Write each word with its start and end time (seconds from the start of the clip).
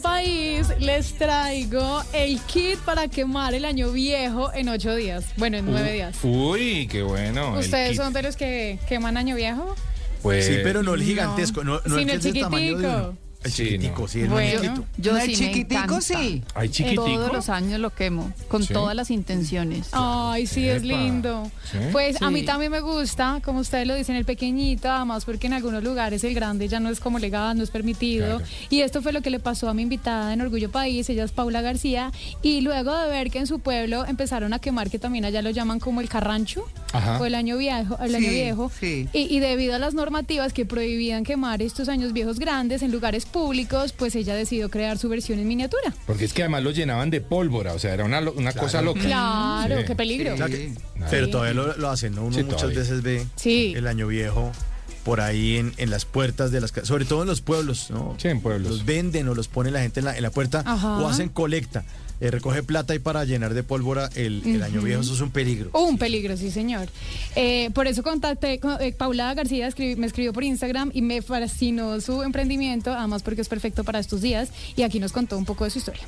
País 0.00 0.68
les 0.78 1.14
traigo 1.14 2.02
el 2.12 2.40
kit 2.40 2.78
para 2.80 3.08
quemar 3.08 3.54
el 3.54 3.64
año 3.64 3.92
viejo 3.92 4.52
en 4.52 4.68
ocho 4.68 4.94
días. 4.94 5.24
Bueno, 5.36 5.58
en 5.58 5.66
nueve 5.66 5.92
días. 5.92 6.16
Uy, 6.22 6.86
qué 6.90 7.02
bueno. 7.02 7.58
¿Ustedes 7.58 7.90
kit. 7.90 7.98
son 7.98 8.12
de 8.12 8.22
los 8.22 8.36
que 8.36 8.78
queman 8.88 9.16
año 9.16 9.36
viejo? 9.36 9.74
Pues, 10.22 10.46
Sí, 10.46 10.58
pero 10.62 10.82
no 10.82 10.94
el 10.94 11.02
gigantesco, 11.02 11.64
no, 11.64 11.80
no 11.84 11.98
el 11.98 12.08
es 12.10 12.22
del 12.22 12.40
tamaño 12.40 12.78
de 12.78 12.84
chiquitico. 12.84 13.16
El 13.44 13.50
Sí, 13.50 13.64
chiquitico, 13.64 14.02
no. 14.02 14.08
sí, 14.08 14.20
el 14.20 14.28
Bueno. 14.28 14.84
Yo 14.98 15.12
No, 15.12 15.18
sí 15.20 15.24
el 15.24 15.30
me 15.30 15.36
chiquitico 15.36 16.00
sí. 16.00 16.42
¿Hay 16.54 16.68
chiquitico? 16.68 17.04
Todos 17.04 17.32
los 17.32 17.48
años 17.48 17.80
lo 17.80 17.90
quemo, 17.94 18.32
con 18.48 18.62
Sí. 18.62 18.72
todas 18.72 18.94
las 18.94 19.10
intenciones. 19.10 19.88
Ay, 19.92 20.46
sí, 20.46 20.68
es 20.68 20.82
lindo. 20.84 21.50
¿Sí? 21.70 21.78
Pues 21.90 22.20
a 22.22 22.30
mí 22.30 22.42
también 22.42 22.70
me 22.72 22.80
gusta, 22.80 23.40
como 23.44 23.60
ustedes 23.60 23.86
lo 23.86 23.94
dicen, 23.94 24.16
el 24.16 24.24
pequeñito, 24.24 24.90
además 24.90 25.24
porque 25.24 25.46
en 25.48 25.54
algunos 25.54 25.82
lugares 25.82 26.22
el 26.24 26.34
grande 26.34 26.68
ya 26.68 26.80
no 26.80 26.88
es 26.90 27.00
como 27.00 27.18
legal, 27.18 27.56
no 27.56 27.64
es 27.64 27.70
permitido. 27.70 28.38
Claro. 28.38 28.52
Y 28.70 28.80
esto 28.82 29.02
fue 29.02 29.12
lo 29.12 29.22
que 29.22 29.30
le 29.30 29.40
pasó 29.40 29.68
a 29.68 29.74
mi 29.74 29.82
invitada 29.82 30.32
en 30.32 30.40
Orgullo 30.40 30.70
País, 30.70 31.08
ella 31.10 31.24
es 31.24 31.32
Paula 31.32 31.60
García, 31.62 32.12
y 32.42 32.60
luego 32.60 32.96
de 32.96 33.08
ver 33.08 33.30
que 33.30 33.38
en 33.38 33.46
su 33.46 33.58
pueblo 33.60 34.04
empezaron 34.06 34.52
a 34.52 34.58
quemar, 34.58 34.90
que 34.90 34.98
también 34.98 35.24
allá 35.24 35.42
lo 35.42 35.50
llaman 35.50 35.80
como 35.80 36.00
el 36.00 36.08
carrancho, 36.08 36.64
Ajá. 36.92 37.18
o 37.20 37.24
el 37.24 37.34
año 37.34 37.56
viejo, 37.58 37.98
el 38.00 38.10
Sí, 38.10 38.16
año 38.16 38.30
viejo, 38.30 38.70
sí. 38.78 39.08
y, 39.12 39.34
y 39.34 39.40
debido 39.40 39.74
a 39.74 39.78
las 39.78 39.94
normativas 39.94 40.52
que 40.52 40.64
prohibían 40.66 41.24
quemar 41.24 41.62
estos 41.62 41.88
años 41.88 42.12
viejos 42.12 42.38
grandes 42.38 42.82
en 42.82 42.92
lugares 42.92 43.26
públicos, 43.32 43.92
pues 43.92 44.14
ella 44.14 44.34
decidió 44.34 44.70
crear 44.70 44.98
su 44.98 45.08
versión 45.08 45.38
en 45.38 45.48
miniatura. 45.48 45.92
Porque 46.06 46.24
es 46.26 46.32
que 46.32 46.42
además 46.42 46.62
lo 46.62 46.70
llenaban 46.70 47.10
de 47.10 47.20
pólvora, 47.20 47.72
o 47.74 47.78
sea, 47.78 47.94
era 47.94 48.04
una, 48.04 48.20
lo- 48.20 48.32
una 48.34 48.52
cosa 48.52 48.82
loca. 48.82 49.00
Claro, 49.00 49.78
Sí. 49.78 49.84
qué 49.86 49.96
peligro. 49.96 50.34
Pero 51.10 51.28
todavía 51.30 51.54
lo, 51.54 51.76
lo 51.76 51.88
hacen, 51.90 52.14
¿no? 52.14 52.24
Uno 52.24 52.36
Sí, 52.36 52.42
muchas 52.44 52.60
todavía. 52.60 52.78
veces 52.80 53.02
ve 53.02 53.26
Sí. 53.36 53.72
el 53.76 53.86
año 53.88 54.06
viejo 54.06 54.52
por 55.04 55.20
ahí 55.20 55.56
en, 55.56 55.72
en 55.78 55.90
las 55.90 56.04
puertas 56.04 56.50
de 56.52 56.60
las 56.60 56.70
casas, 56.72 56.88
sobre 56.88 57.04
todo 57.04 57.22
en 57.22 57.28
los 57.28 57.40
pueblos, 57.40 57.90
¿no? 57.90 58.14
Sí, 58.18 58.28
en 58.28 58.40
pueblos. 58.40 58.70
Los 58.70 58.84
venden 58.84 59.28
o 59.28 59.34
los 59.34 59.48
pone 59.48 59.70
la 59.70 59.80
gente 59.80 60.00
en 60.00 60.06
la, 60.06 60.16
en 60.16 60.22
la 60.22 60.30
puerta 60.30 60.62
Ajá. 60.64 60.98
o 60.98 61.08
hacen 61.08 61.28
colecta. 61.28 61.84
Eh, 62.20 62.30
recoge 62.30 62.62
plata 62.62 62.94
y 62.94 63.00
para 63.00 63.24
llenar 63.24 63.52
de 63.52 63.64
pólvora 63.64 64.08
el, 64.14 64.42
el 64.46 64.62
año 64.62 64.80
viejo, 64.80 65.00
eso 65.02 65.12
es 65.12 65.20
un 65.20 65.32
peligro. 65.32 65.70
Un 65.72 65.98
peligro, 65.98 66.36
sí, 66.36 66.52
señor. 66.52 66.86
Eh, 67.34 67.70
por 67.74 67.88
eso 67.88 68.04
contacté 68.04 68.60
con 68.60 68.80
eh, 68.80 68.92
Paula 68.92 69.34
García, 69.34 69.66
escribí- 69.68 69.96
me 69.96 70.06
escribió 70.06 70.32
por 70.32 70.44
Instagram 70.44 70.92
y 70.94 71.02
me 71.02 71.20
fascinó 71.20 72.00
su 72.00 72.22
emprendimiento, 72.22 72.92
además 72.92 73.24
porque 73.24 73.40
es 73.40 73.48
perfecto 73.48 73.82
para 73.82 73.98
estos 73.98 74.20
días. 74.20 74.50
Y 74.76 74.82
aquí 74.82 75.00
nos 75.00 75.10
contó 75.10 75.36
un 75.36 75.44
poco 75.44 75.64
de 75.64 75.70
su 75.70 75.78
historia. 75.80 76.04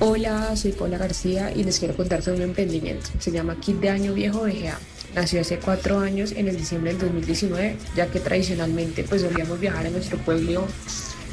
Hola, 0.00 0.56
soy 0.56 0.72
Paula 0.72 0.98
García 0.98 1.52
y 1.54 1.62
les 1.62 1.78
quiero 1.78 1.94
contar 1.96 2.20
sobre 2.22 2.38
un 2.38 2.42
emprendimiento. 2.50 3.08
Se 3.20 3.30
llama 3.30 3.56
Kit 3.60 3.76
de 3.76 3.88
Año 3.90 4.14
Viejo 4.14 4.40
VGA. 4.42 4.78
Nació 5.14 5.42
hace 5.42 5.58
cuatro 5.58 5.98
años 5.98 6.32
en 6.32 6.48
el 6.48 6.56
diciembre 6.56 6.92
del 6.92 7.00
2019, 7.02 7.76
ya 7.94 8.06
que 8.06 8.18
tradicionalmente 8.18 9.04
pues 9.04 9.22
solíamos 9.22 9.60
viajar 9.60 9.86
a 9.86 9.90
nuestro 9.90 10.16
pueblo 10.18 10.66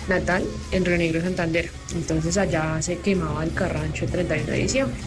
natal 0.09 0.43
en 0.71 0.85
Río 0.85 0.97
Negro, 0.97 1.21
Santander. 1.21 1.69
Entonces 1.95 2.37
allá 2.37 2.81
se 2.81 2.97
quemaba 2.97 3.43
el 3.43 3.53
carrancho 3.53 4.05
el 4.05 4.11
31 4.11 4.51
de 4.51 4.57
diciembre. 4.57 4.97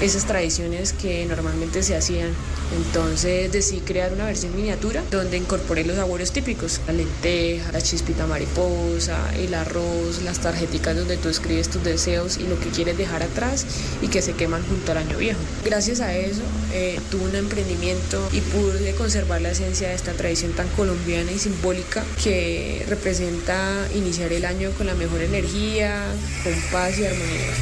Esas 0.00 0.26
tradiciones 0.26 0.92
que 0.92 1.24
normalmente 1.24 1.82
se 1.82 1.96
hacían. 1.96 2.30
Entonces 2.76 3.50
decidí 3.52 3.80
crear 3.80 4.12
una 4.12 4.26
versión 4.26 4.54
miniatura 4.54 5.02
donde 5.10 5.36
incorporé 5.36 5.84
los 5.84 5.96
sabores 5.96 6.32
típicos, 6.32 6.80
la 6.86 6.92
lenteja, 6.92 7.70
la 7.72 7.80
chispita 7.80 8.26
mariposa, 8.26 9.18
el 9.36 9.54
arroz, 9.54 10.22
las 10.22 10.40
tarjeticas 10.40 10.96
donde 10.96 11.16
tú 11.16 11.28
escribes 11.28 11.68
tus 11.68 11.84
deseos 11.84 12.38
y 12.38 12.46
lo 12.46 12.58
que 12.58 12.68
quieres 12.70 12.98
dejar 12.98 13.22
atrás 13.22 13.64
y 14.02 14.08
que 14.08 14.20
se 14.20 14.32
queman 14.32 14.62
junto 14.66 14.92
al 14.92 14.98
año 14.98 15.16
viejo. 15.16 15.38
Gracias 15.64 16.00
a 16.00 16.14
eso 16.14 16.42
eh, 16.72 16.98
tuve 17.10 17.28
un 17.28 17.36
emprendimiento 17.36 18.28
y 18.32 18.40
pude 18.40 18.94
conservar 18.96 19.40
la 19.40 19.50
esencia 19.50 19.88
de 19.88 19.94
esta 19.94 20.12
tradición 20.12 20.52
tan 20.52 20.68
colombiana 20.70 21.32
y 21.32 21.38
simbólica 21.38 22.04
que 22.22 22.84
representa 22.88 23.86
iniciar 23.94 24.32
el 24.32 24.44
año 24.46 24.70
con 24.78 24.86
la 24.86 24.94
mejor 24.94 25.20
energía, 25.22 26.02
con 26.42 26.52
paz 26.72 26.98
y 26.98 27.04
armonía. 27.04 27.52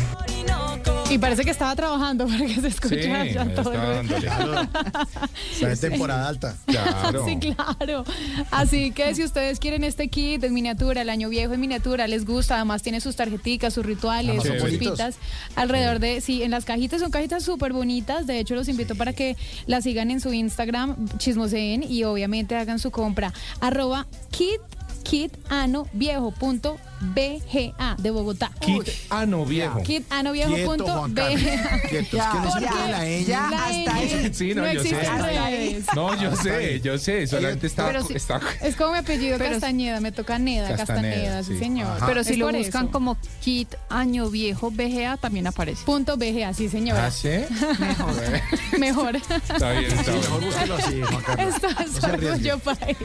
Y 1.10 1.18
parece 1.18 1.44
que 1.44 1.50
estaba 1.50 1.76
trabajando 1.76 2.26
porque 2.26 2.54
se 2.60 2.66
escucha 2.68 2.94
Sí, 3.24 3.32
ya 3.34 3.54
todo 3.54 3.72
el- 3.72 4.08
dándole. 4.08 4.28
Está 5.52 5.70
en 5.72 5.78
temporada 5.78 6.28
alta. 6.28 6.56
Claro. 6.66 7.24
Sí, 7.26 7.36
claro. 7.38 8.04
Así 8.50 8.90
que 8.90 9.14
si 9.14 9.22
ustedes 9.22 9.60
quieren 9.60 9.84
este 9.84 10.08
kit 10.08 10.42
en 10.42 10.54
miniatura, 10.54 11.02
el 11.02 11.10
año 11.10 11.28
viejo 11.28 11.52
en 11.52 11.60
miniatura, 11.60 12.08
les 12.08 12.24
gusta, 12.24 12.56
además 12.56 12.82
tiene 12.82 13.00
sus 13.00 13.14
tarjeticas, 13.16 13.74
sus 13.74 13.84
rituales, 13.86 14.42
sus 14.42 14.58
son 14.58 14.68
chispitas, 14.70 15.16
alrededor 15.56 16.00
de, 16.00 16.20
sí, 16.20 16.42
en 16.42 16.50
las 16.50 16.64
cajitas 16.64 17.00
son 17.00 17.10
cajitas 17.10 17.44
súper 17.44 17.72
bonitas, 17.74 18.26
de 18.26 18.40
hecho 18.40 18.54
los 18.54 18.66
invito 18.68 18.94
para 18.96 19.12
que 19.12 19.36
las 19.66 19.84
sigan 19.84 20.10
en 20.10 20.20
su 20.20 20.32
Instagram, 20.32 20.96
chismoseen 21.18 21.84
y 21.84 22.02
obviamente 22.04 22.56
hagan 22.56 22.78
su 22.78 22.90
compra. 22.90 23.32
Arroba 23.60 24.06
kit, 24.30 24.60
kitanoViejo.bga 25.04 27.96
de 27.98 28.10
Bogotá. 28.10 28.50
Kit 28.60 28.88
ano 29.10 29.44
viejo. 29.44 29.82
No 30.54 31.08
ñ. 31.08 31.14
Ya, 33.26 33.50
La 33.50 33.66
hasta 33.66 33.94
ahí. 33.94 34.30
Sí, 34.32 34.54
no, 34.54 34.62
yo 34.64 34.70
existe 34.80 35.04
sé. 35.04 35.10
redes. 35.22 35.84
No, 35.94 36.14
yo 36.20 36.34
sé, 36.36 36.80
yo 36.80 36.98
sé. 36.98 37.26
Solamente 37.26 37.66
está. 37.66 37.86
Pero 37.86 38.02
sí- 38.04 38.14
está 38.14 38.40
Es 38.62 38.76
como 38.76 38.92
mi 38.92 38.98
apellido 38.98 39.36
Pero- 39.38 39.50
Castañeda, 39.52 40.00
me 40.00 40.12
toca 40.12 40.38
Neda, 40.38 40.68
Castaneda, 40.76 41.02
Castaneda, 41.02 41.42
sí, 41.42 41.52
sí. 41.54 41.58
señor. 41.58 41.96
Ajá. 41.96 42.06
Pero 42.06 42.24
si 42.24 42.32
Es 42.32 42.38
lo 42.38 42.46
buscan 42.50 42.84
eso. 42.84 42.92
como 42.92 43.16
kit 43.42 43.74
año 43.90 44.30
viejo 44.30 44.70
VGA 44.70 45.16
también 45.18 45.46
aparece. 45.46 45.84
Punto 45.84 46.16
BGA, 46.16 46.52
sí, 46.54 46.68
señora. 46.68 47.06
¿Ah, 47.06 47.10
sí? 47.10 47.28
Mejor. 48.78 49.16
Está 49.54 49.72
bien, 49.72 49.92
está 49.92 50.10
bien. 50.12 50.22
Mejor 50.22 50.44
búsquelo 50.44 50.74
así, 50.76 51.02
Juan 51.02 51.22
Carlos. 51.22 51.54
Esto 51.54 51.68
es 51.82 52.02
No. 52.02 52.08
Orgullo 52.08 52.58
País. 52.60 52.96